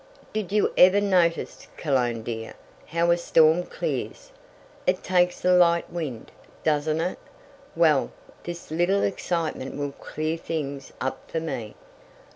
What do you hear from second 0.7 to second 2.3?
ever notice, Cologne